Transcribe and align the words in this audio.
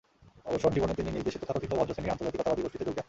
অবসর 0.49 0.71
জীবনে 0.75 0.93
তিনি 0.97 1.09
নিজ 1.15 1.21
দেশের 1.27 1.41
তথাকথিত 1.43 1.71
ভদ্রশ্রেণির 1.79 2.13
আন্তর্জাতিকতাবাদী 2.13 2.61
গোষ্ঠীতে 2.63 2.85
যোগ 2.87 2.93
দেন। 2.95 2.99